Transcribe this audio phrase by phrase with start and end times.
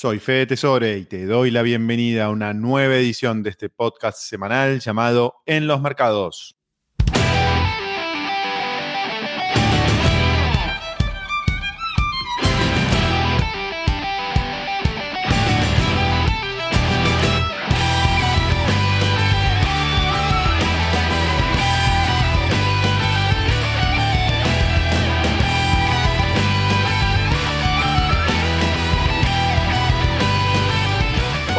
[0.00, 4.18] Soy Fede Tesore y te doy la bienvenida a una nueva edición de este podcast
[4.18, 6.59] semanal llamado En los Mercados.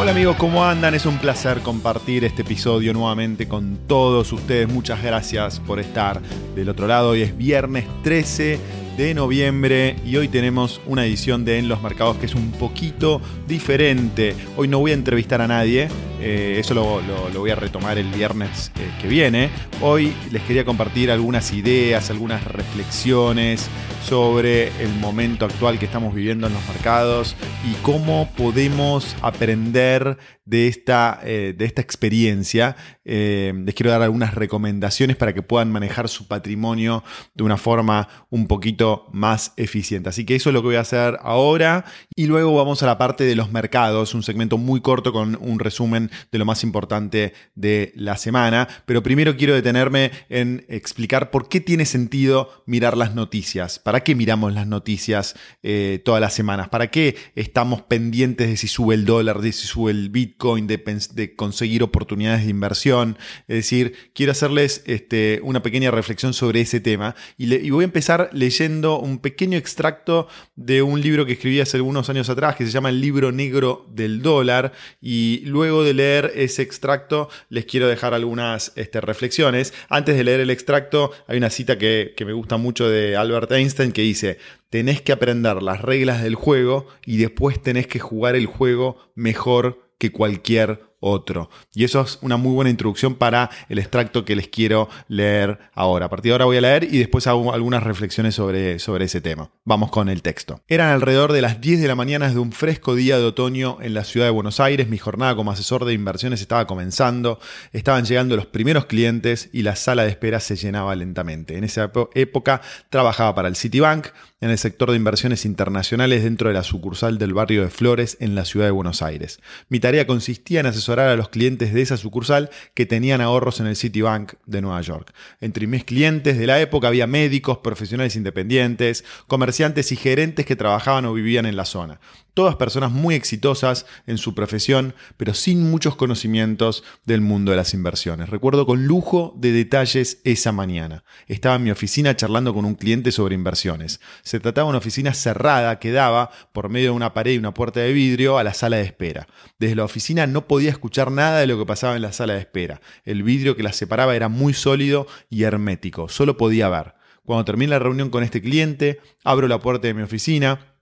[0.02, 0.96] Hola amigos, ¿cómo andan?
[0.96, 4.68] Es un placer compartir este episodio nuevamente con todos ustedes.
[4.68, 6.20] Muchas gracias por estar
[6.56, 7.10] del otro lado.
[7.10, 8.58] Hoy es viernes 13
[8.96, 13.20] de noviembre y hoy tenemos una edición de En los Mercados que es un poquito
[13.46, 14.34] diferente.
[14.56, 15.88] Hoy no voy a entrevistar a nadie,
[16.20, 17.00] eh, eso lo,
[17.38, 19.50] voy a retomar el viernes eh, que viene.
[19.80, 23.70] Hoy les quería compartir algunas ideas, algunas reflexiones
[24.04, 30.66] sobre el momento actual que estamos viviendo en los mercados y cómo podemos aprender de
[30.66, 32.76] esta, eh, de esta experiencia.
[33.04, 38.08] Eh, les quiero dar algunas recomendaciones para que puedan manejar su patrimonio de una forma
[38.30, 40.08] un poquito más eficiente.
[40.08, 42.98] Así que eso es lo que voy a hacer ahora y luego vamos a la
[42.98, 47.34] parte de los mercados, un segmento muy corto con un resumen de lo más importante
[47.54, 48.68] de la semana.
[48.86, 53.78] Pero primero quiero detenerme en explicar por qué tiene sentido mirar las noticias.
[53.78, 56.68] ¿Para qué miramos las noticias eh, todas las semanas?
[56.68, 60.31] ¿Para qué estamos pendientes de si sube el dólar, de si sube el Bitcoin?
[60.38, 63.18] De, conseguir oportunidades de inversión.
[63.48, 68.30] Es decir, quiero hacerles este, una pequeña reflexión sobre ese tema y, voy a empezar
[68.32, 72.70] leyendo un pequeño extracto de un libro que escribí hace algunos años atrás que se
[72.70, 78.14] llama El libro negro del dólar y luego de leer ese extracto les quiero dejar
[78.14, 79.72] algunas este, reflexiones.
[79.88, 83.52] Antes de leer el extracto hay una cita que, que me gusta mucho de Albert
[83.52, 84.38] Einstein que dice,
[84.70, 89.91] tenés que aprender las reglas del juego y después tenés que jugar el juego mejor
[90.02, 91.48] que cualquier otro.
[91.74, 96.06] Y eso es una muy buena introducción para el extracto que les quiero leer ahora.
[96.06, 99.20] A partir de ahora voy a leer y después hago algunas reflexiones sobre, sobre ese
[99.20, 99.50] tema.
[99.64, 100.60] Vamos con el texto.
[100.66, 103.94] Eran alrededor de las 10 de la mañana de un fresco día de otoño en
[103.94, 104.88] la ciudad de Buenos Aires.
[104.88, 107.38] Mi jornada como asesor de inversiones estaba comenzando.
[107.72, 111.56] Estaban llegando los primeros clientes y la sala de espera se llenaba lentamente.
[111.56, 112.60] En esa época
[112.90, 114.08] trabajaba para el Citibank
[114.42, 118.34] en el sector de inversiones internacionales dentro de la sucursal del barrio de Flores en
[118.34, 119.40] la ciudad de Buenos Aires.
[119.68, 123.68] Mi tarea consistía en asesorar a los clientes de esa sucursal que tenían ahorros en
[123.68, 125.14] el Citibank de Nueva York.
[125.40, 131.04] Entre mis clientes de la época había médicos, profesionales independientes, comerciantes y gerentes que trabajaban
[131.04, 132.00] o vivían en la zona.
[132.34, 137.74] Todas personas muy exitosas en su profesión, pero sin muchos conocimientos del mundo de las
[137.74, 138.30] inversiones.
[138.30, 141.04] Recuerdo con lujo de detalles esa mañana.
[141.26, 144.00] Estaba en mi oficina charlando con un cliente sobre inversiones.
[144.32, 147.52] Se trataba de una oficina cerrada que daba, por medio de una pared y una
[147.52, 149.28] puerta de vidrio, a la sala de espera.
[149.58, 152.40] Desde la oficina no podía escuchar nada de lo que pasaba en la sala de
[152.40, 152.80] espera.
[153.04, 156.08] El vidrio que la separaba era muy sólido y hermético.
[156.08, 156.94] Solo podía ver.
[157.26, 160.78] Cuando terminé la reunión con este cliente, abro la puerta de mi oficina,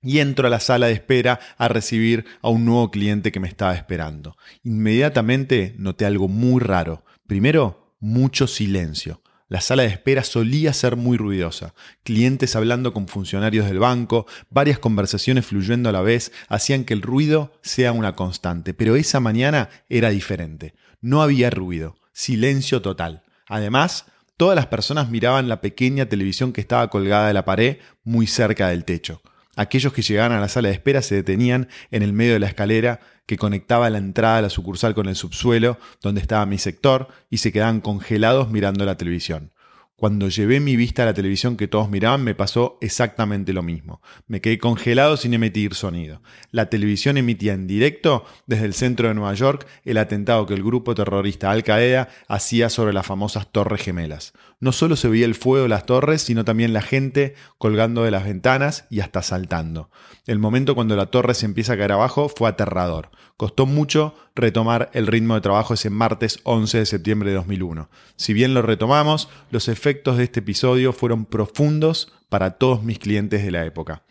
[0.00, 3.48] y entro a la sala de espera a recibir a un nuevo cliente que me
[3.48, 4.38] estaba esperando.
[4.62, 7.04] Inmediatamente noté algo muy raro.
[7.26, 9.20] Primero, mucho silencio.
[9.46, 11.74] La sala de espera solía ser muy ruidosa.
[12.02, 17.02] Clientes hablando con funcionarios del banco, varias conversaciones fluyendo a la vez, hacían que el
[17.02, 18.72] ruido sea una constante.
[18.72, 20.74] Pero esa mañana era diferente.
[21.02, 23.22] No había ruido, silencio total.
[23.46, 24.06] Además,
[24.38, 28.68] todas las personas miraban la pequeña televisión que estaba colgada de la pared muy cerca
[28.68, 29.20] del techo.
[29.56, 32.46] Aquellos que llegaban a la sala de espera se detenían en el medio de la
[32.48, 37.08] escalera que conectaba la entrada a la sucursal con el subsuelo, donde estaba mi sector,
[37.30, 39.52] y se quedaban congelados mirando la televisión.
[39.96, 44.02] Cuando llevé mi vista a la televisión que todos miraban, me pasó exactamente lo mismo.
[44.26, 46.20] Me quedé congelado sin emitir sonido.
[46.50, 50.64] La televisión emitía en directo desde el centro de Nueva York el atentado que el
[50.64, 54.32] grupo terrorista Al Qaeda hacía sobre las famosas Torres Gemelas.
[54.64, 58.10] No solo se veía el fuego de las torres, sino también la gente colgando de
[58.10, 59.90] las ventanas y hasta saltando.
[60.26, 63.10] El momento cuando la torre se empieza a caer abajo fue aterrador.
[63.36, 67.90] Costó mucho retomar el ritmo de trabajo ese martes 11 de septiembre de 2001.
[68.16, 73.44] Si bien lo retomamos, los efectos de este episodio fueron profundos para todos mis clientes
[73.44, 74.02] de la época.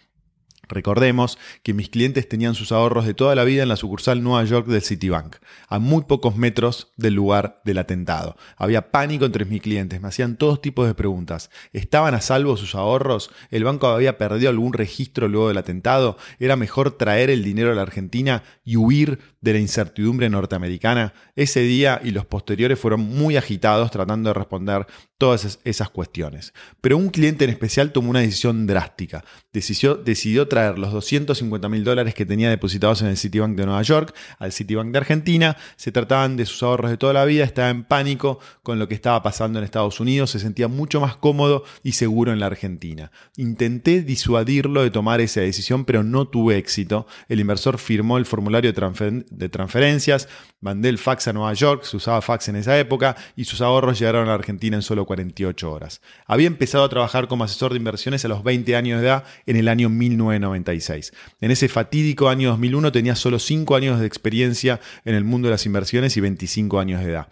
[0.69, 4.45] Recordemos que mis clientes tenían sus ahorros de toda la vida en la sucursal Nueva
[4.45, 5.36] York del Citibank,
[5.68, 8.38] a muy pocos metros del lugar del atentado.
[8.56, 11.50] Había pánico entre mis clientes, me hacían todos tipos de preguntas.
[11.74, 13.30] ¿Estaban a salvo sus ahorros?
[13.51, 16.18] ¿El banco había perdido algún registro luego del atentado?
[16.39, 21.13] ¿Era mejor traer el dinero a la Argentina y huir de la incertidumbre norteamericana?
[21.36, 24.88] Ese día y los posteriores fueron muy agitados tratando de responder
[25.24, 26.54] todas esas cuestiones.
[26.81, 29.24] Pero un cliente en especial tomó una decisión drástica.
[29.54, 34.14] Decidió, traer los 250 mil dólares que tenía depositados en el Citibank de Nueva York
[34.38, 35.56] al Citibank de Argentina.
[35.78, 38.96] Se trataban de sus ahorros de toda la vida, estaba en pánico con lo que
[38.96, 43.10] estaba pasando en Estados Unidos, se sentía mucho más cómodo y seguro en la Argentina.
[43.38, 47.08] Intenté disuadirlo de tomar esa decisión, pero no tuve éxito.
[47.30, 50.28] El inversor firmó el formulario de, transferencias,
[50.60, 53.98] mandé el fax a Nueva York, se usaba fax en esa época, y sus ahorros
[53.98, 56.01] llegaron a la Argentina en solo 48 horas.
[56.25, 59.56] Había empezado a trabajar como asesor de inversiones a los 20 años de edad en
[59.56, 61.13] el año 1996.
[61.39, 65.54] En ese fatídico año 2001 tenía solo 5 años de experiencia en el mundo de
[65.54, 67.27] las inversiones y 25 años de edad.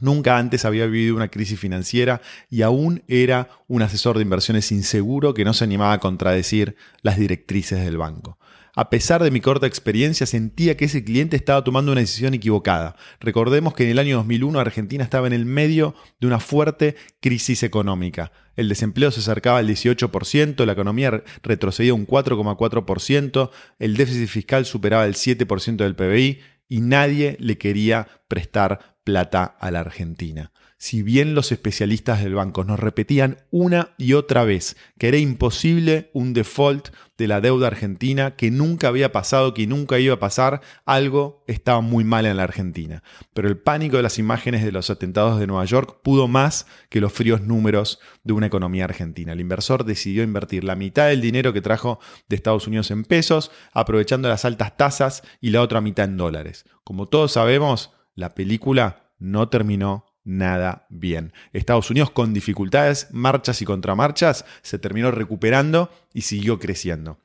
[0.00, 5.34] Nunca antes había vivido una crisis financiera y aún era un asesor de inversiones inseguro
[5.34, 8.38] que no se animaba a contradecir las directrices del banco.
[8.74, 12.96] A pesar de mi corta experiencia, sentía que ese cliente estaba tomando una decisión equivocada.
[13.20, 17.64] Recordemos que en el año 2001 Argentina estaba en el medio de una fuerte crisis
[17.64, 18.32] económica.
[18.56, 25.04] El desempleo se acercaba al 18%, la economía retrocedía un 4,4%, el déficit fiscal superaba
[25.04, 26.40] el 7% del PBI
[26.70, 30.50] y nadie le quería prestar plata a la Argentina
[30.82, 36.10] si bien los especialistas del banco nos repetían una y otra vez que era imposible
[36.12, 40.60] un default de la deuda argentina, que nunca había pasado, que nunca iba a pasar,
[40.84, 43.04] algo estaba muy mal en la Argentina.
[43.32, 47.00] Pero el pánico de las imágenes de los atentados de Nueva York pudo más que
[47.00, 49.34] los fríos números de una economía argentina.
[49.34, 53.52] El inversor decidió invertir la mitad del dinero que trajo de Estados Unidos en pesos,
[53.72, 56.64] aprovechando las altas tasas, y la otra mitad en dólares.
[56.82, 61.32] Como todos sabemos, la película no terminó nada bien.
[61.52, 67.18] Estados Unidos con dificultades, marchas y contramarchas, se terminó recuperando y siguió creciendo.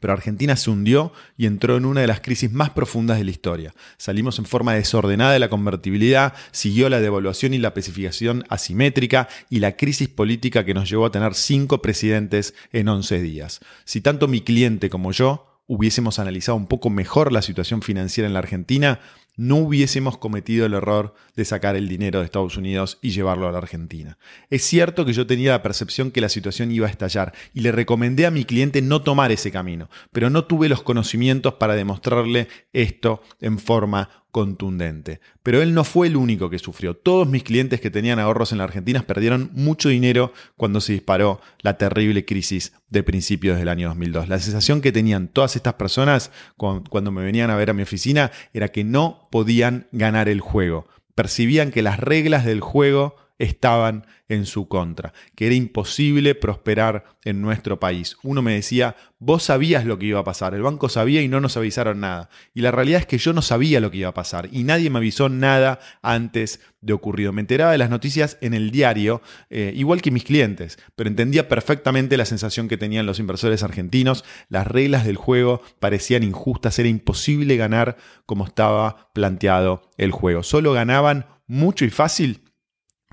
[0.00, 3.30] Pero Argentina se hundió y entró en una de las crisis más profundas de la
[3.30, 3.74] historia.
[3.96, 9.60] Salimos en forma desordenada de la convertibilidad, siguió la devaluación y la especificación asimétrica y
[9.60, 13.60] la crisis política que nos llevó a tener cinco presidentes en 11 días.
[13.86, 18.34] Si tanto mi cliente como yo hubiésemos analizado un poco mejor la situación financiera en
[18.34, 19.00] la Argentina,
[19.36, 23.52] no hubiésemos cometido el error de sacar el dinero de Estados Unidos y llevarlo a
[23.52, 24.18] la Argentina.
[24.50, 27.72] Es cierto que yo tenía la percepción que la situación iba a estallar y le
[27.72, 32.48] recomendé a mi cliente no tomar ese camino, pero no tuve los conocimientos para demostrarle
[32.72, 35.20] esto en forma contundente.
[35.44, 36.96] Pero él no fue el único que sufrió.
[36.96, 41.40] Todos mis clientes que tenían ahorros en la Argentina perdieron mucho dinero cuando se disparó
[41.60, 44.28] la terrible crisis de principios del año 2002.
[44.28, 48.32] La sensación que tenían todas estas personas cuando me venían a ver a mi oficina
[48.52, 50.88] era que no podían ganar el juego.
[51.14, 57.42] Percibían que las reglas del juego estaban en su contra, que era imposible prosperar en
[57.42, 58.16] nuestro país.
[58.22, 61.40] Uno me decía, vos sabías lo que iba a pasar, el banco sabía y no
[61.40, 62.30] nos avisaron nada.
[62.54, 64.88] Y la realidad es que yo no sabía lo que iba a pasar y nadie
[64.88, 67.32] me avisó nada antes de ocurrido.
[67.32, 69.20] Me enteraba de las noticias en el diario,
[69.50, 74.24] eh, igual que mis clientes, pero entendía perfectamente la sensación que tenían los inversores argentinos.
[74.48, 77.96] Las reglas del juego parecían injustas, era imposible ganar
[78.26, 80.42] como estaba planteado el juego.
[80.42, 82.43] Solo ganaban mucho y fácil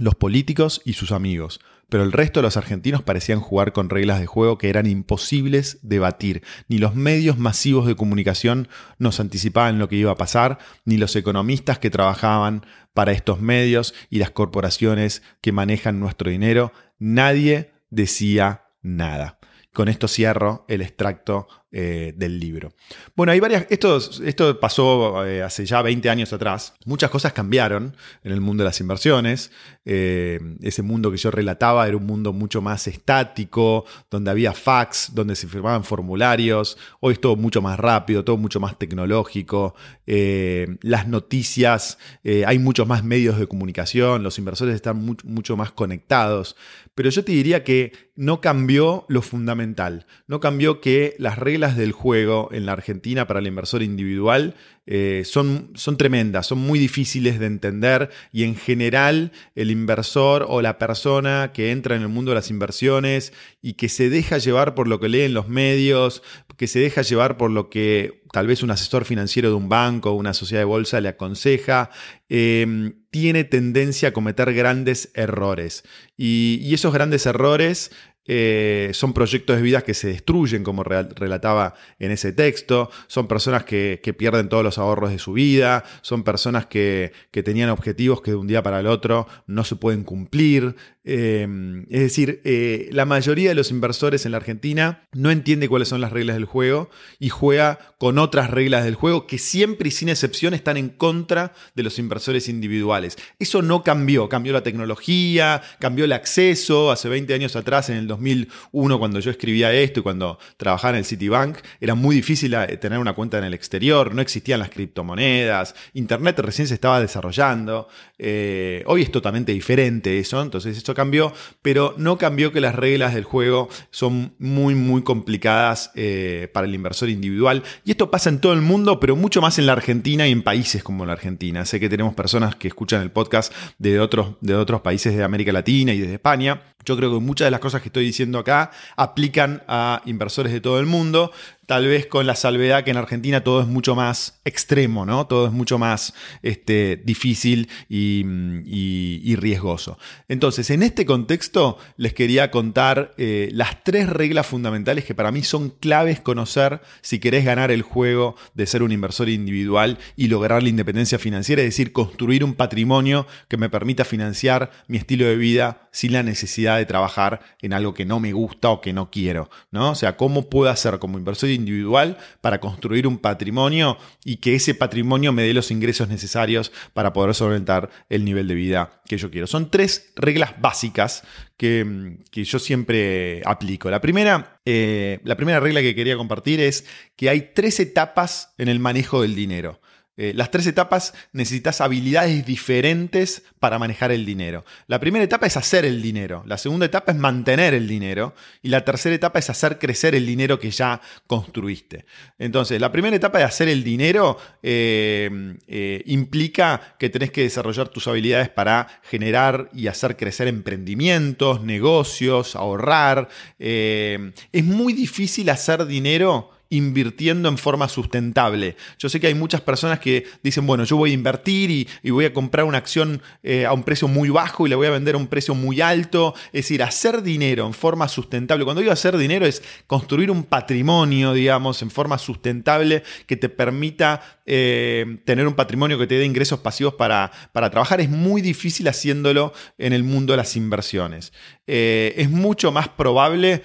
[0.02, 4.20] los políticos y sus amigos, pero el resto de los argentinos parecían jugar con reglas
[4.20, 6.42] de juego que eran imposibles de batir.
[6.68, 8.68] Ni los medios masivos de comunicación
[8.98, 13.94] nos anticipaban lo que iba a pasar, ni los economistas que trabajaban para estos medios
[14.10, 19.38] y las corporaciones que manejan nuestro dinero, nadie decía nada.
[19.72, 22.74] Con esto cierro el extracto eh, del libro.
[23.16, 23.66] Bueno, hay varias.
[23.70, 26.74] Esto, esto pasó eh, hace ya 20 años atrás.
[26.86, 27.96] Muchas cosas cambiaron
[28.26, 29.52] en el mundo de las inversiones.
[29.86, 35.12] Eh, ese mundo que yo relataba era un mundo mucho más estático, donde había fax,
[35.16, 36.78] donde se firmaban formularios.
[37.00, 39.74] Hoy es todo mucho más rápido, todo mucho más tecnológico.
[40.06, 46.58] las noticias, hay muchos más medios de comunicación, los inversores están mucho más conectados.
[46.96, 50.06] Pero yo te diría que no cambió lo fundamental.
[50.28, 54.56] No cambió que las reglas del juego en la Argentina para el inversor individual
[54.88, 60.62] eh, son, son tremendas, son muy difíciles de entender y en general el inversor o
[60.62, 64.74] la persona que entra en el mundo de las inversiones y que se deja llevar
[64.74, 66.24] por lo que lee en los medios,
[66.58, 70.12] que se deja llevar por lo que tal vez un asesor financiero de un banco
[70.12, 71.92] o una sociedad de bolsa le aconseja,
[72.30, 75.84] eh, tiene tendencia a cometer grandes errores.
[76.18, 77.92] y esos grandes errores
[78.34, 83.66] eh, son proyectos de vida que se destruyen, como relataba en ese texto, son personas
[83.66, 88.38] que, pierden todos los ahorros de su vida, son personas que, tenían objetivos que de
[88.38, 90.78] un día para el otro no se pueden cumplir.
[91.04, 91.48] Eh,
[91.90, 96.00] es decir, eh, la mayoría de los inversores en la Argentina no entiende cuáles son
[96.00, 100.10] las reglas del juego y juega con otras reglas del juego que siempre y sin
[100.10, 103.18] excepción están en contra de los inversores individuales.
[103.40, 106.92] Eso no cambió, cambió la tecnología, cambió el acceso.
[106.92, 110.98] Hace 20 años atrás, en el 2001, cuando yo escribía esto y cuando trabajaba en
[110.98, 114.70] el Citibank, era muy difícil eh, tener una cuenta en el exterior, no existían las
[114.70, 117.88] criptomonedas, Internet recién se estaba desarrollando.
[118.18, 123.14] Eh, hoy es totalmente diferente eso, entonces esto cambió, pero no cambió que las reglas
[123.14, 127.64] del juego son muy, muy complicadas eh, para el inversor individual.
[127.84, 130.44] Y esto pasa en todo el mundo, pero mucho más en la Argentina y en
[130.44, 131.66] países como la Argentina.
[131.66, 135.52] Sé que tenemos personas que escuchan el podcast de otros, de otros países de América
[135.52, 136.62] Latina y desde España.
[136.86, 140.62] Yo creo que muchas de las cosas que estoy diciendo acá aplican a inversores de
[140.62, 141.32] todo el mundo,
[141.68, 145.28] tal vez con la salvedad que en Argentina todo es mucho más extremo, ¿no?
[145.28, 149.98] Todo es mucho más este, difícil y, riesgoso.
[150.28, 155.44] Entonces, en este contexto les quería contar eh, las tres reglas fundamentales que para mí
[155.44, 160.62] son claves conocer si querés ganar el juego de ser un inversor individual y lograr
[160.62, 165.38] la independencia financiera, es decir, construir un patrimonio que me permita financiar mi estilo de
[165.38, 169.10] vida sin la necesidad de trabajar en algo que no me gusta o que no
[169.10, 169.92] quiero, ¿no?
[169.92, 174.76] O sea, ¿cómo puedo hacer como inversor individual para construir un patrimonio y que ese
[174.76, 179.30] patrimonio me dé los ingresos necesarios para poder solventar el nivel de vida que yo
[179.30, 179.48] quiero.
[179.48, 181.24] Son tres reglas básicas
[181.58, 183.90] que, yo siempre aplico.
[183.92, 188.68] La primera, eh, la primera regla que quería compartir es que hay tres etapas en
[188.68, 189.80] el manejo del dinero.
[190.24, 194.64] Eh, las tres etapas necesitas habilidades diferentes para manejar el dinero.
[194.86, 198.70] La primera etapa es hacer el dinero, la segunda etapa es mantener el dinero y
[198.70, 202.06] la tercera etapa es hacer crecer el dinero que ya construiste.
[202.38, 207.90] Entonces, la primera etapa de hacer el dinero eh, eh, implica que tenés que desarrollar
[207.90, 213.28] tus habilidades para generar y hacer crecer emprendimientos, negocios, ahorrar.
[213.58, 218.78] es muy difícil hacer dinero invirtiendo en forma sustentable.
[218.98, 222.26] Yo sé que hay muchas personas que dicen, bueno, yo voy a invertir y, voy
[222.26, 225.16] a comprar una acción eh, a un precio muy bajo y la voy a vender
[225.16, 226.34] a un precio muy alto.
[226.48, 228.64] Es decir, hacer dinero en forma sustentable.
[228.64, 234.40] Cuando digo hacer dinero es construir un patrimonio, digamos, en forma sustentable que te permita
[234.46, 238.00] eh, tener un patrimonio que te dé ingresos pasivos para, para, trabajar.
[238.00, 241.34] Es muy difícil haciéndolo en el mundo de las inversiones.
[241.68, 243.64] Eh, es mucho más probable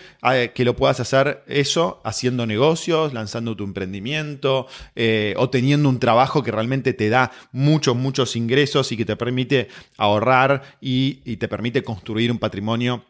[0.54, 6.42] que lo puedas hacer eso haciendo negocios lanzando tu emprendimiento eh, o teniendo un trabajo
[6.42, 11.82] que realmente te da muchos, muchos ingresos y que te permite ahorrar y, te permite
[11.82, 13.04] construir un patrimonio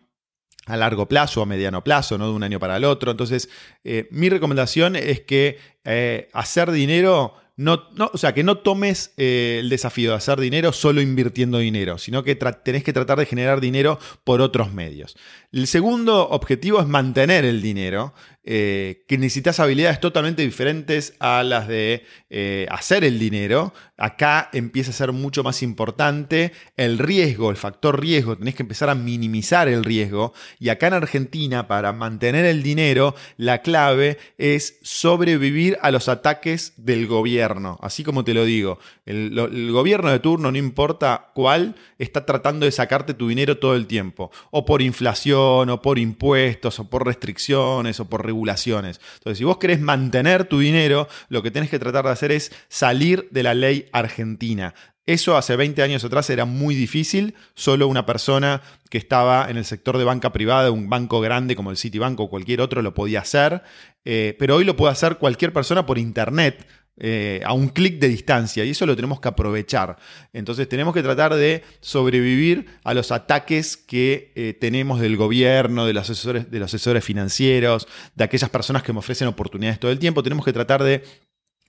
[0.67, 3.13] a largo plazo, a mediano plazo, no de un año para el otro.
[3.13, 3.49] Entonces,
[3.85, 9.71] eh, mi recomendación es que eh, hacer dinero no, o sea, que no tomes el
[9.71, 13.99] desafío de hacer dinero solo invirtiendo dinero, sino que tenés que tratar de generar dinero
[14.25, 15.17] por otros medios.
[15.53, 18.13] El segundo objetivo es mantener el dinero.
[18.49, 23.75] Eh, que necesitas habilidades totalmente diferentes a las de eh, hacer el dinero.
[23.97, 28.39] Acá empieza a ser mucho más importante el riesgo, el factor riesgo.
[28.39, 30.33] Tenés que empezar a minimizar el riesgo.
[30.61, 36.73] Y acá en Argentina, para mantener el dinero, la clave es sobrevivir a los ataques
[36.77, 37.81] del gobierno.
[37.83, 42.65] Así como te lo digo, el, el gobierno de turno, no importa cuál, está tratando
[42.65, 44.31] de sacarte tu dinero todo el tiempo.
[44.53, 49.01] O por inflación, o por impuestos, o por restricciones, o por regulaciones.
[49.15, 52.53] Entonces, si vos querés mantener tu dinero, lo que tenés que tratar de hacer es
[52.69, 54.75] salir de la ley argentina.
[55.07, 59.65] Eso hace 20 años atrás era muy difícil, solo una persona que estaba en el
[59.65, 63.21] sector de banca privada, un banco grande como el Citibank o cualquier otro lo podía
[63.21, 63.63] hacer,
[64.05, 66.67] eh, pero hoy lo puede hacer cualquier persona por internet.
[66.99, 69.99] Eh, a un clic de distancia y eso lo tenemos que aprovechar.
[70.33, 75.93] Entonces tenemos que tratar de sobrevivir a los ataques que eh, tenemos del gobierno, de
[75.93, 79.99] los, asesores, de los asesores financieros, de aquellas personas que me ofrecen oportunidades todo el
[79.99, 80.23] tiempo.
[80.23, 81.05] Tenemos que tratar de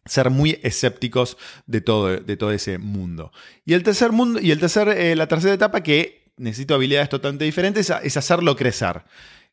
[0.06, 3.34] ser muy escépticos de todo, de todo ese mundo.
[3.66, 7.44] Y el tercer mundo, y el tercer, eh, la tercera etapa que necesito habilidades totalmente
[7.44, 9.04] diferentes es hacerlo crecer.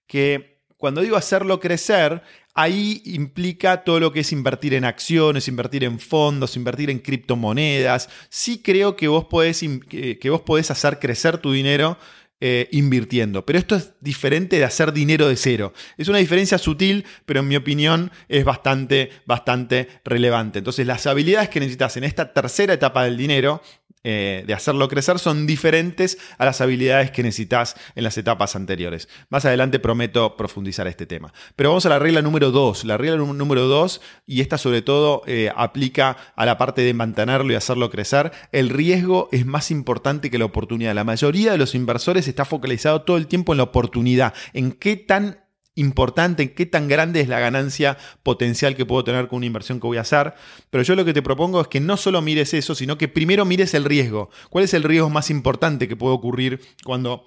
[0.07, 2.23] Que cuando digo hacerlo crecer,
[2.55, 8.09] Ahí implica todo lo que es invertir en acciones, invertir en fondos, invertir en criptomonedas.
[8.29, 11.99] Sí creo que vos podés, que vos podés hacer crecer tu dinero
[12.47, 13.47] eh, invirtiendo.
[13.47, 15.73] Pero esto es diferente de hacer dinero de cero.
[15.97, 20.59] Es una diferencia sutil, pero en mi opinión es bastante, bastante relevante.
[20.59, 23.63] Entonces, las habilidades que necesitas en esta tercera etapa del dinero
[24.05, 29.09] eh, de hacerlo crecer son diferentes a las habilidades que necesitas en las etapas anteriores.
[29.31, 31.33] Más adelante prometo profundizar este tema.
[31.57, 32.85] Pero vamos a la regla número 2.
[32.85, 37.53] La regla número 2, y esta sobre todo eh, aplica a la parte de mantenerlo
[37.53, 40.95] y hacerlo crecer, el riesgo es más importante que la oportunidad.
[40.95, 44.97] La mayoría de los inversores está focalizado todo el tiempo en la oportunidad, en qué
[44.97, 45.44] tan
[45.75, 49.87] importante, qué tan grande es la ganancia potencial que puedo tener con una inversión que
[49.87, 50.35] voy a hacer.
[50.71, 53.45] Pero yo lo que te propongo es que no solo mires eso, sino que primero
[53.45, 54.31] mires el riesgo.
[54.51, 57.25] ¿Cuál es el riesgo más importante que puede ocurrir cuando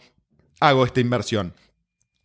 [0.60, 1.54] hago esta inversión?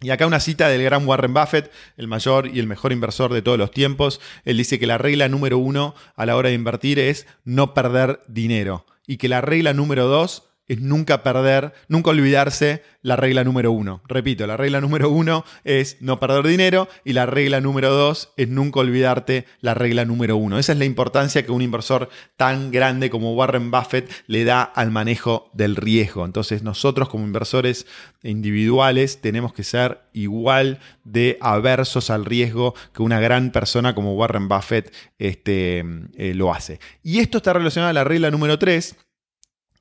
[0.01, 3.41] Y acá una cita del gran Warren Buffett, el mayor y el mejor inversor de
[3.41, 4.21] todos los tiempos.
[4.45, 8.21] Él dice que la regla número uno a la hora de invertir es no perder
[8.27, 8.85] dinero.
[9.07, 14.01] Y que la regla número dos es nunca perder, nunca olvidarse la regla número uno.
[14.09, 18.49] Repito, la regla número uno es no perder dinero y la regla número dos es
[18.49, 20.59] nunca olvidarte la regla número uno.
[20.59, 24.91] Esa es la importancia que un inversor tan grande como Warren Buffett le da al
[24.91, 26.25] manejo del riesgo.
[26.25, 27.87] Entonces nosotros como inversores
[28.23, 34.49] individuales tenemos que ser igual de aversos al riesgo que una gran persona como Warren
[34.49, 35.85] Buffett este,
[36.17, 36.81] eh, lo hace.
[37.03, 38.97] Y esto está relacionado a la regla número tres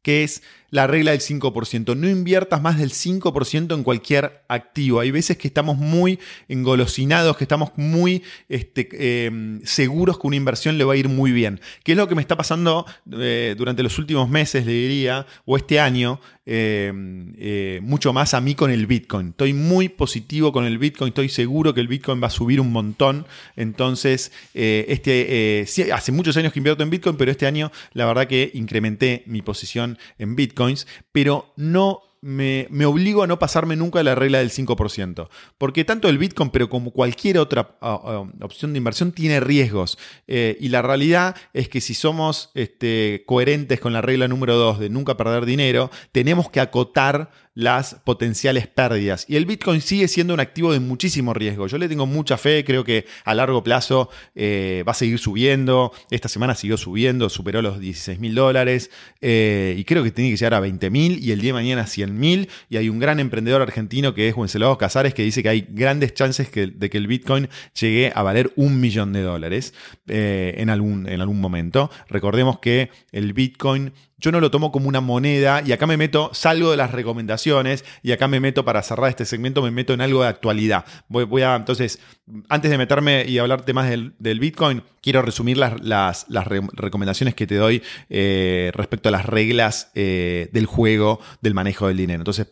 [0.01, 0.41] que es
[0.71, 1.95] la regla del 5%.
[1.95, 5.01] No inviertas más del 5% en cualquier activo.
[5.01, 10.77] Hay veces que estamos muy engolosinados, que estamos muy este, em, seguros que una inversión
[10.77, 11.59] le va a ir muy bien.
[11.83, 15.57] ¿Qué es lo que me está pasando eh, durante los últimos meses, le diría, o
[15.57, 16.19] este año?
[16.43, 19.29] Em, eh, mucho más a mí con el Bitcoin.
[19.29, 22.71] Estoy muy positivo con el Bitcoin, estoy seguro que el Bitcoin va a subir un
[22.71, 23.27] montón.
[23.55, 28.27] Entonces, eh, este, hace muchos años que invierto en Bitcoin, pero este año la verdad
[28.27, 30.60] que incrementé mi posición en Bitcoin
[31.11, 35.27] pero no me, obligo a no pasarme nunca la regla del 5%.
[35.57, 39.97] Porque tanto el Bitcoin, pero como cualquier otra ah, ah, opción de inversión, tiene riesgos.
[40.27, 44.79] Eh, y la realidad es que si somos este, coherentes con la regla número 2
[44.79, 49.25] de nunca perder dinero, tenemos que acotar las potenciales pérdidas.
[49.27, 51.67] Y el Bitcoin sigue siendo un activo de muchísimo riesgo.
[51.67, 55.91] Yo le tengo mucha fe, creo que a largo plazo eh, va a seguir subiendo.
[56.09, 58.89] Esta semana siguió subiendo, superó los 16 mil dólares
[59.19, 61.87] eh, y creo que tiene que llegar a 20 mil y el día de mañana
[61.87, 62.49] 100 mil.
[62.69, 66.13] Y hay un gran emprendedor argentino que es Wenceslao Casares que dice que hay grandes
[66.13, 69.73] chances de que el Bitcoin llegue a valer un millón de dólares
[70.07, 71.91] eh, en, algún, en algún momento.
[72.07, 76.29] Recordemos que el Bitcoin yo no lo tomo como una moneda y acá me meto,
[76.33, 80.01] salgo de las recomendaciones y acá me meto para cerrar este segmento, me meto en
[80.01, 80.85] algo de actualidad.
[81.09, 81.99] Voy, voy a, entonces,
[82.49, 87.55] antes de meterme y hablarte más del, Bitcoin, quiero resumir las, las, recomendaciones que te
[87.55, 92.21] doy eh, respecto a las reglas eh, del juego del manejo del dinero.
[92.21, 92.47] Entonces,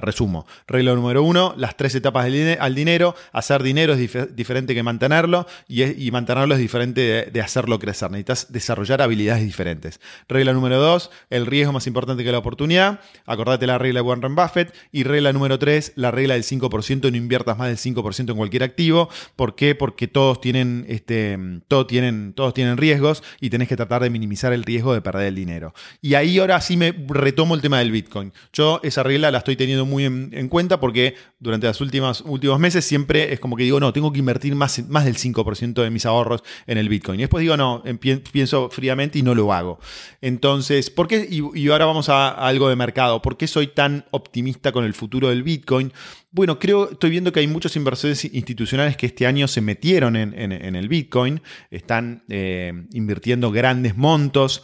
[0.00, 0.46] resumo.
[0.66, 2.26] Regla número uno, las tres etapas
[2.58, 3.14] al dinero.
[3.32, 8.10] Hacer dinero es diferente que mantenerlo y, mantenerlo es diferente de hacerlo crecer.
[8.10, 10.00] Necesitas desarrollar habilidades diferentes.
[10.28, 13.00] Regla número dos, el riesgo más importante que la oportunidad.
[13.26, 14.74] Acordate la regla de Warren Buffett.
[14.92, 18.62] Y regla número 3, la regla del 5%, no inviertas más del 5% en cualquier
[18.62, 19.08] activo.
[19.36, 19.74] ¿Por qué?
[19.74, 24.52] Porque todos tienen, este, todos tienen, todos tienen riesgos y tenés que tratar de minimizar
[24.52, 25.74] el riesgo de perder el dinero.
[26.00, 28.32] Y ahí ahora sí me retomo el tema del Bitcoin.
[28.52, 32.84] Yo esa regla la estoy teniendo muy en, cuenta porque durante los últimos, últimos meses
[32.84, 36.06] siempre es como que digo, no, tengo que invertir más, más del 5% de mis
[36.06, 37.20] ahorros en el Bitcoin.
[37.20, 37.82] Y después digo, no,
[38.32, 39.78] pienso fríamente y no lo hago.
[40.20, 40.90] Entonces,
[41.54, 43.22] y, ahora vamos a, algo de mercado.
[43.22, 45.92] ¿Por qué soy tan optimista con el futuro del Bitcoin?
[46.30, 50.52] Bueno, creo, estoy viendo que hay muchos inversores institucionales que este año se metieron en,
[50.52, 54.62] el Bitcoin, están eh, invirtiendo grandes montos.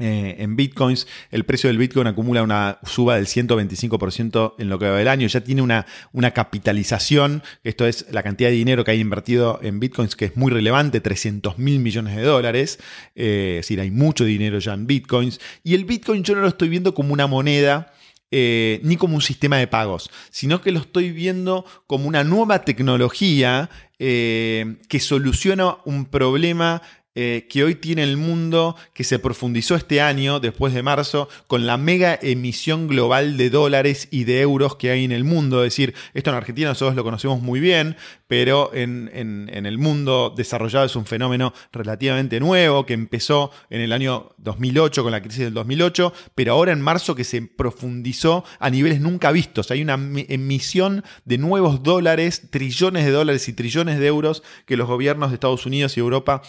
[0.00, 4.88] Eh, en bitcoins, el precio del bitcoin acumula una suba del 125% en lo que
[4.88, 8.92] va del año, ya tiene una, una, capitalización, esto es la cantidad de dinero que
[8.92, 12.78] hay invertido en bitcoins, que es muy relevante, 300 mil millones de dólares,
[13.14, 16.48] eh, es decir, hay mucho dinero ya en bitcoins, y el bitcoin yo no lo
[16.48, 17.92] estoy viendo como una moneda.
[18.32, 22.64] Eh, ni como un sistema de pagos, sino que lo estoy viendo como una nueva
[22.64, 26.80] tecnología que soluciona un problema
[27.16, 31.66] eh, que hoy tiene el mundo, que se profundizó este año, después de marzo, con
[31.66, 35.64] la mega emisión global de dólares y de euros que hay en el mundo.
[35.64, 37.96] Es decir, esto en Argentina nosotros lo conocemos muy bien,
[38.28, 44.28] pero en, el mundo desarrollado es un fenómeno relativamente nuevo, que empezó en el año
[44.38, 49.00] 2008 con la crisis del 2008, pero ahora en marzo que se profundizó a niveles
[49.00, 49.72] nunca vistos.
[49.72, 54.86] Hay una emisión de nuevos dólares, trillones de dólares y trillones de euros que los
[54.86, 56.42] gobiernos de Estados Unidos y Europa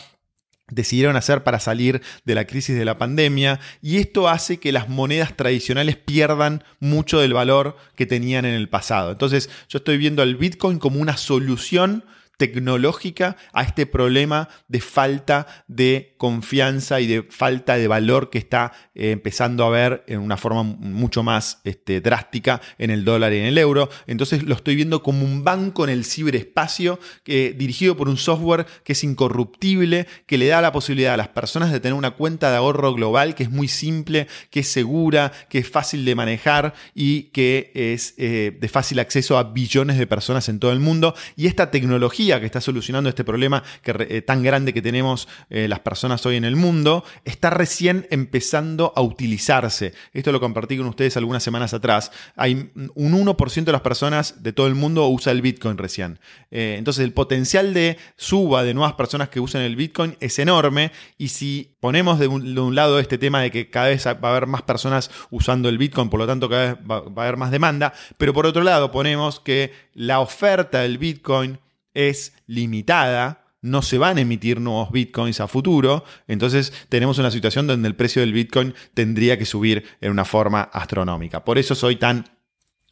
[0.71, 4.89] decidieron hacer para salir de la crisis de la pandemia y esto hace que las
[4.89, 9.12] monedas tradicionales pierdan mucho del valor que tenían en el pasado.
[9.12, 12.03] Entonces yo estoy viendo al Bitcoin como una solución
[12.41, 18.71] tecnológica a este problema de falta de confianza y de falta de valor que está
[18.95, 23.38] eh, empezando a ver en una forma mucho más este, drástica en el dólar y
[23.38, 23.89] en el euro.
[24.08, 28.65] Entonces lo estoy viendo como un banco en el ciberespacio que, dirigido por un software
[28.84, 32.49] que es incorruptible, que le da la posibilidad a las personas de tener una cuenta
[32.49, 36.73] de ahorro global que es muy simple, que es segura, que es fácil de manejar
[36.95, 41.13] y que es eh, de fácil acceso a billones de personas en todo el mundo.
[41.36, 45.79] Y esta tecnología que está solucionando este problema eh, tan grande que tenemos eh, las
[45.79, 49.93] personas hoy en el mundo, está recién empezando a utilizarse.
[50.13, 52.11] Esto lo compartí con ustedes algunas semanas atrás.
[52.35, 56.19] Hay un 1% de las personas de todo el mundo usa el Bitcoin recién.
[56.49, 60.91] Eh, entonces el potencial de suba de nuevas personas que usan el Bitcoin es enorme
[61.17, 64.47] y si ponemos de un, lado este tema de que cada vez va a haber
[64.47, 67.93] más personas usando el Bitcoin, por lo tanto cada vez va a haber más demanda,
[68.17, 71.59] pero por otro lado ponemos que la oferta del Bitcoin
[71.93, 77.67] es limitada, no se van a emitir nuevos bitcoins a futuro, entonces tenemos una situación
[77.67, 81.45] donde el precio del bitcoin tendría que subir en una forma astronómica.
[81.45, 82.25] Por eso soy tan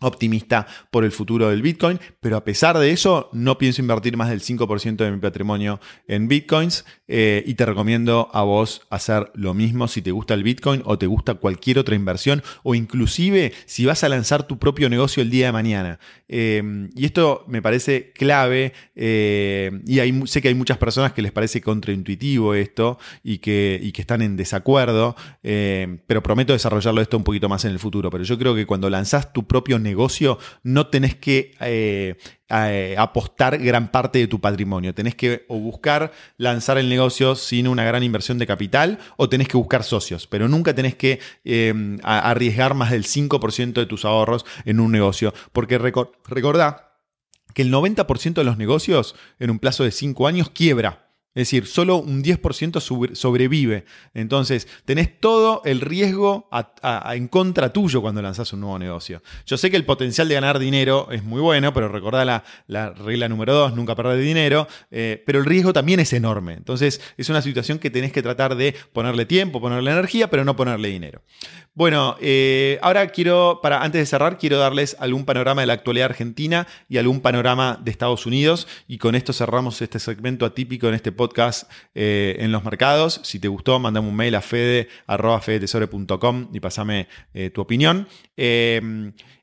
[0.01, 4.29] optimista por el futuro del Bitcoin, pero a pesar de eso no pienso invertir más
[4.29, 9.53] del 5% de mi patrimonio en Bitcoins eh, y te recomiendo a vos hacer lo
[9.53, 13.85] mismo si te gusta el Bitcoin o te gusta cualquier otra inversión o inclusive si
[13.85, 15.99] vas a lanzar tu propio negocio el día de mañana.
[16.27, 21.31] Eh, y esto me parece clave eh, y sé que hay muchas personas que les
[21.31, 27.23] parece contraintuitivo esto y que, y que están en desacuerdo, pero prometo desarrollarlo esto un
[27.23, 28.09] poquito más en el futuro.
[28.09, 32.15] Pero yo creo que cuando lanzás tu propio negocio, negocio, no tenés que eh,
[32.49, 34.93] eh, apostar gran parte de tu patrimonio.
[34.93, 39.47] Tenés que o buscar lanzar el negocio sin una gran inversión de capital o tenés
[39.47, 44.45] que buscar socios, pero nunca tenés que eh, arriesgar más del 5% de tus ahorros
[44.65, 46.89] en un negocio, porque recordá
[47.53, 51.08] que el 90% de los negocios en un plazo de 5 años quiebra.
[51.35, 53.85] Es decir, solo un 10% sobrevive.
[54.15, 56.49] Entonces, tenés todo el riesgo
[57.13, 59.21] en contra tuyo cuando lanzás un nuevo negocio.
[59.45, 62.25] Yo sé que el potencial de ganar dinero es muy bueno, pero recordá
[62.67, 66.53] la, regla número dos, nunca perder dinero, eh, pero el riesgo también es enorme.
[66.53, 70.55] Entonces, es una situación que tenés que tratar de ponerle tiempo, ponerle energía, pero no
[70.55, 71.21] ponerle dinero.
[71.75, 76.07] Bueno, eh, ahora quiero, para antes de cerrar, quiero darles algún panorama de la actualidad
[76.07, 78.67] argentina y algún panorama de Estados Unidos.
[78.87, 83.19] Y con esto cerramos este segmento atípico en este podcast eh, en los mercados.
[83.25, 88.07] Si te gustó, mandame un mail a fede.fedetesore.com y pasame eh, tu opinión.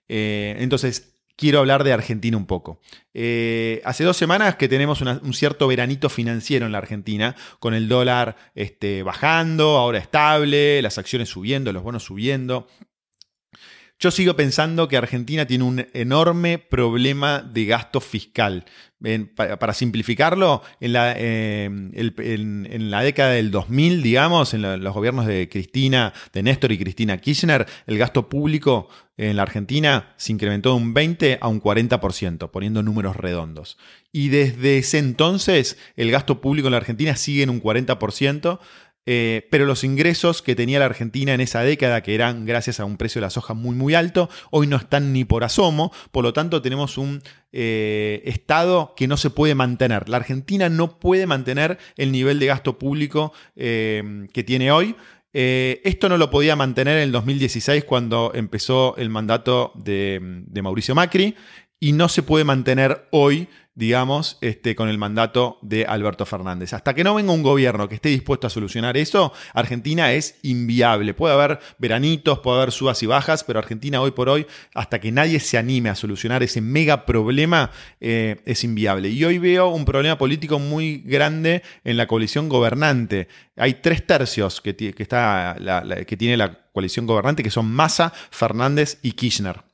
[0.08, 2.80] entonces, quiero hablar de Argentina un poco.
[3.14, 7.88] Eh, hace dos semanas que tenemos un cierto veranito financiero en la Argentina, con el
[7.88, 12.66] dólar este, bajando, ahora estable, las acciones subiendo, los bonos subiendo.
[13.98, 18.66] Yo sigo pensando que Argentina tiene un enorme problema de gasto fiscal
[19.34, 26.42] para, simplificarlo, en la, la, década del 2000, digamos, en los gobiernos de Cristina, de
[26.42, 31.38] Néstor y Cristina Kirchner, el gasto público en la Argentina se incrementó de un 20
[31.40, 33.78] a un 40%, poniendo números redondos.
[34.12, 38.58] Y desde ese entonces, el gasto público en la Argentina sigue en un 40%,
[39.06, 42.84] eh, pero los ingresos que tenía la Argentina en esa década, que eran gracias a
[42.84, 46.24] un precio de la soja muy muy alto, hoy no están ni por asomo, por
[46.24, 50.08] lo tanto tenemos un eh, Estado que no se puede mantener.
[50.08, 54.96] La Argentina no puede mantener el nivel de gasto público eh, que tiene hoy.
[55.32, 60.94] esto no lo podía mantener en el 2016 cuando empezó el mandato de, de Mauricio
[60.94, 61.34] Macri
[61.86, 66.72] y no se puede mantener hoy digamos, este, con el mandato de Alberto Fernández.
[66.72, 71.12] Hasta que no venga un gobierno que esté dispuesto a solucionar eso, Argentina es inviable.
[71.12, 75.12] Puede haber veranitos, puede haber subas y bajas, pero Argentina hoy por hoy, hasta que
[75.12, 77.70] nadie se anime a solucionar ese mega problema,
[78.00, 79.10] eh, es inviable.
[79.10, 83.28] Y hoy veo un problema político muy grande en la coalición gobernante.
[83.56, 85.54] Hay tres tercios que, está
[86.06, 89.65] que tiene la coalición gobernante, que son Massa, Fernández y Kirchner.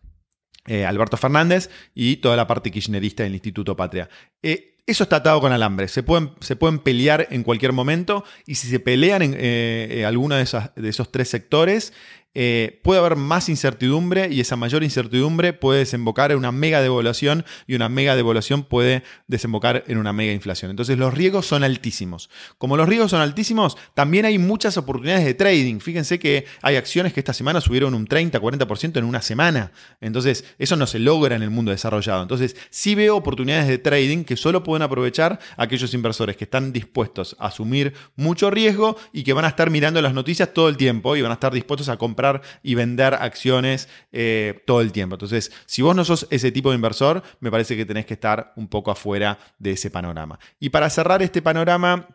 [0.67, 4.09] Eh, Alberto Fernández y toda la parte kirchnerista del Instituto Patria.
[4.45, 8.55] Eh, eso está atado con alambre, se pueden, se pueden, pelear en cualquier momento y
[8.57, 10.47] si se pelean en eh, alguno de,
[10.77, 11.93] de, esos tres sectores,
[12.35, 17.45] eh, puede haber más incertidumbre y esa mayor incertidumbre puede desembocar en una mega devaluación
[17.67, 20.71] y una mega devaluación puede desembocar en una mega inflación.
[20.71, 22.31] Entonces los riesgos son altísimos.
[22.57, 25.81] Como los riesgos son altísimos, también hay muchas oportunidades de trading.
[25.81, 29.73] Fíjense que hay acciones que esta semana subieron un 30, 40% en una semana.
[30.01, 32.23] Entonces eso no se logra en el mundo desarrollado.
[32.23, 37.37] Entonces sí veo oportunidades de trading que solo pueden aprovechar aquellos inversores que están dispuestos
[37.39, 41.15] a asumir mucho riesgo y que van a estar mirando las noticias todo el tiempo
[41.15, 42.22] y van a estar dispuestos a comprar
[42.63, 45.17] y vender acciones eh, todo el tiempo.
[45.17, 48.53] Entonces, si vos no sos ese tipo de inversor, me parece que tenés que estar
[48.57, 50.39] un poco afuera de ese panorama.
[50.61, 52.09] Y para cerrar este panorama,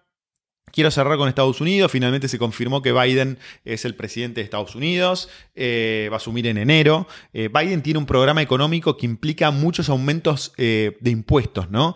[0.71, 1.89] Quiero cerrar con Estados Unidos.
[1.89, 5.29] Finalmente se confirmó que Biden es el presidente de Estados Unidos.
[5.55, 7.07] Eh, va a asumir en enero.
[7.33, 11.95] Eh, Biden tiene un programa económico que implica muchos aumentos eh, de impuestos, ¿no?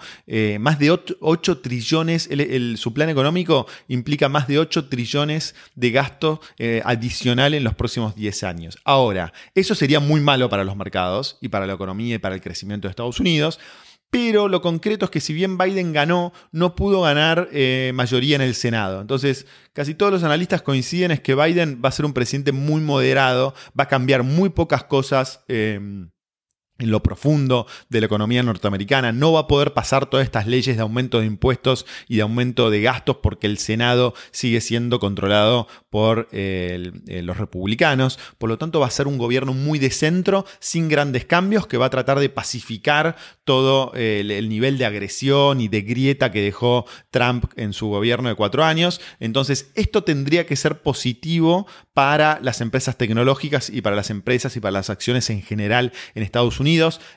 [0.60, 2.30] más de 8, trillones.
[2.76, 6.40] su plan económico implica más de 8 trillones de gasto
[6.86, 8.80] adicional en los próximos 10 años.
[8.86, 12.42] Ahora, eso sería muy malo para los mercados y para la economía y para el
[12.42, 13.60] crecimiento de Estados Unidos.
[14.12, 18.42] Pero lo concreto es que si bien Biden ganó, no pudo ganar eh, mayoría en
[18.42, 19.00] el Senado.
[19.00, 22.82] Entonces, casi todos los analistas coinciden es que Biden va a ser un presidente muy
[22.82, 25.44] moderado, va a cambiar muy pocas cosas.
[25.48, 25.80] Eh,
[26.82, 29.12] en lo profundo de la economía norteamericana.
[29.12, 32.70] No va a poder pasar todas estas leyes de aumento de impuestos y de aumento
[32.70, 36.92] de gastos porque el Senado sigue siendo controlado por eh,
[37.24, 38.20] los republicanos.
[38.38, 41.78] Por lo tanto, va a ser un gobierno muy de centro, sin grandes cambios, que
[41.78, 46.42] va a tratar de pacificar todo eh, el, nivel de agresión y de grieta que
[46.42, 49.02] dejó Trump en su gobierno de cuatro años.
[49.20, 54.60] Entonces, esto tendría que ser positivo para las empresas tecnológicas y para las empresas y
[54.60, 56.71] para las acciones en general en Estados Unidos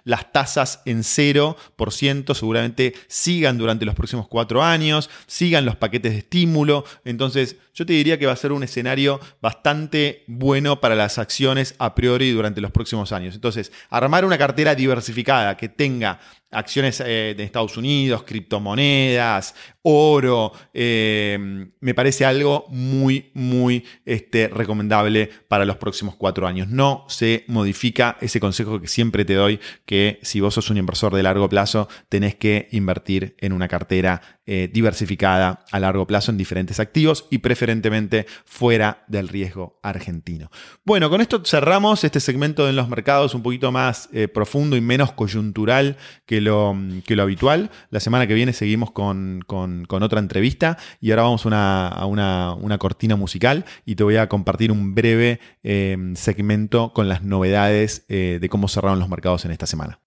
[0.05, 6.19] las tasas en 0% seguramente sigan durante los próximos cuatro años, sigan los paquetes de
[6.19, 6.85] estímulo.
[7.05, 11.75] Entonces, yo te diría que va a ser un escenario bastante bueno para las acciones
[11.79, 13.35] a priori durante los próximos años.
[13.35, 16.21] Entonces, armar una cartera diversificada que tenga
[16.55, 25.29] acciones eh, de Estados Unidos, criptomonedas, oro, eh, me parece algo muy, muy este, recomendable
[25.49, 26.69] para los próximos cuatro años.
[26.69, 31.15] No se modifica ese consejo que siempre te doy, que si vos sos un inversor
[31.15, 36.39] de largo plazo, tenés que invertir en una cartera eh, diversificada a largo plazo en
[36.39, 40.51] diferentes activos y preferentemente fuera del riesgo argentino.
[40.85, 45.13] Bueno, con esto cerramos este segmento en los mercados un poquito más profundo y menos
[45.13, 47.71] coyuntural que lo, que lo habitual.
[47.91, 49.45] La semana que viene seguimos con,
[49.89, 54.95] otra entrevista y ahora vamos a una, cortina musical y te voy a compartir un
[54.95, 60.01] breve eh, segmento con las novedades eh, de cómo cerraron los mercados en esta semana.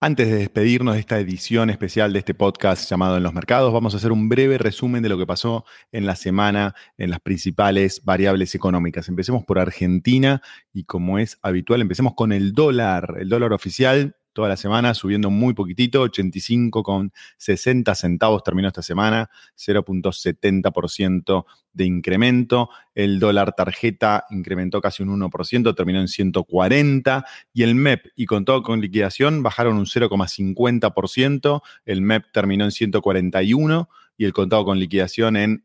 [0.00, 3.94] Antes de despedirnos de esta edición especial de este podcast llamado En los Mercados, vamos
[3.94, 8.02] a hacer un breve resumen de lo que pasó en la semana en las principales
[8.04, 9.08] variables económicas.
[9.08, 10.40] Empecemos por Argentina
[10.72, 13.16] y como es habitual, empecemos con el dólar.
[13.18, 21.44] El dólar oficial toda la semana, subiendo muy poquitito, 85,60 centavos terminó esta semana, 0.70%
[21.72, 22.70] de incremento.
[22.94, 28.44] El dólar tarjeta incrementó casi un 1%, terminó en 140 y el MEP y con
[28.44, 34.78] todo con liquidación bajaron un 0,50%, el MEP terminó en 141 y el contado con
[34.78, 35.64] liquidación en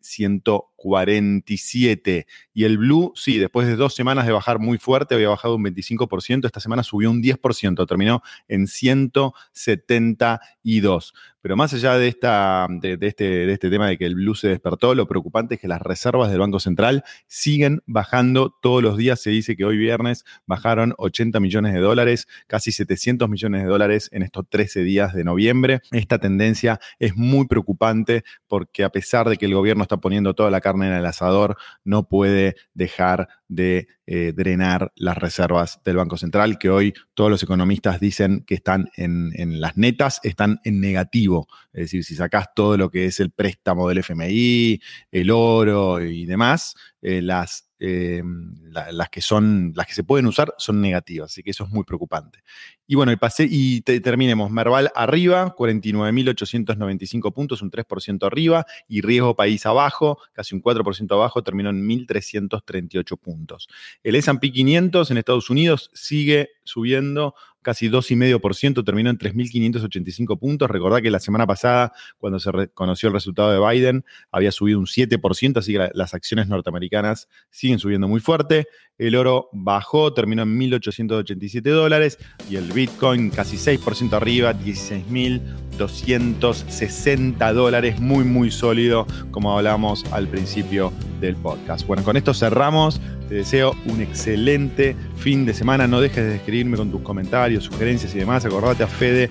[0.84, 2.28] 147.
[2.54, 5.64] Y el Blue, sí, después de dos semanas de bajar muy fuerte, había bajado un
[5.64, 11.14] 25%, esta semana subió un 10%, terminó en 172.
[11.44, 14.48] Pero más allá de, esta, de, este, de este tema de que el blue se
[14.48, 19.20] despertó, lo preocupante es que las reservas del Banco Central siguen bajando todos los días.
[19.20, 24.08] Se dice que hoy viernes bajaron 80 millones de dólares, casi 700 millones de dólares
[24.14, 25.82] en estos 13 días de noviembre.
[25.92, 30.50] Esta tendencia es muy preocupante porque a pesar de que el gobierno está poniendo toda
[30.50, 36.58] la en el asador, no puede dejar de eh, drenar las reservas del Banco Central,
[36.58, 41.48] que hoy todos los economistas dicen que están en, en, las netas, están en negativo.
[41.72, 44.82] Es decir, si sacás todo lo que es el préstamo del FMI,
[45.12, 48.24] el oro y demás, eh, las eh,
[48.72, 51.84] las que son, las que se pueden usar son negativas, así que eso es muy
[51.84, 52.40] preocupante.
[52.86, 54.52] Y bueno, y pasé y terminemos.
[54.52, 61.44] Merval arriba, 49.895 puntos, un 3% arriba, y riesgo país abajo, casi un 4% abajo,
[61.44, 63.68] terminó en 1.338 puntos.
[64.04, 70.70] El S&P 500 en Estados Unidos sigue subiendo casi 2,5%, terminó en 3.585 puntos.
[70.70, 74.86] Recordá que la semana pasada, cuando se conoció el resultado de Biden, había subido un
[74.86, 78.68] 7%, así que las acciones norteamericanas siguen subiendo muy fuerte.
[78.98, 82.20] El oro bajó, terminó en 1.887 dólares
[82.50, 90.94] y el Bitcoin casi 6% arriba, 16.260 dólares, muy, muy sólido, como hablamos al principio
[91.24, 91.88] del podcast.
[91.88, 93.02] Bueno, con esto cerramos.
[93.30, 95.88] Te deseo un excelente fin de semana.
[95.88, 98.46] No dejes de escribirme con tus comentarios, sugerencias y demás.
[98.46, 99.30] Acordate a fede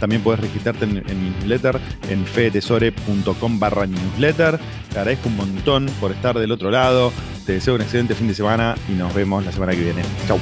[0.00, 1.78] También puedes registrarte en, mi newsletter
[2.10, 4.58] en fedetesore.com barra newsletter.
[4.92, 7.12] Te agradezco un montón por estar del otro lado.
[7.46, 10.02] Te deseo un excelente fin de semana y nos vemos la semana que viene.
[10.26, 10.38] Chau.